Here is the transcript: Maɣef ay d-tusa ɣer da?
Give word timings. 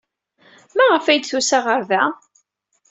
Maɣef 0.75 1.05
ay 1.07 1.19
d-tusa 1.19 1.59
ɣer 1.65 1.81
da? 1.89 2.03